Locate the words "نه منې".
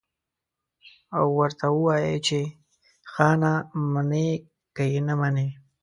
5.07-5.47